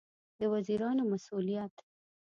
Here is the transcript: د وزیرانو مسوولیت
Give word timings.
د 0.39 0.41
وزیرانو 0.53 1.03
مسوولیت 1.11 1.75